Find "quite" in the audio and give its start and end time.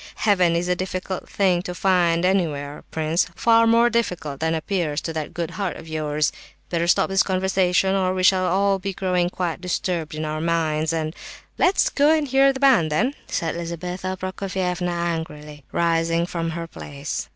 9.29-9.61